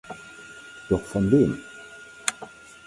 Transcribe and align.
Doch 0.89 1.03
von 1.05 1.29
wem? 1.29 1.63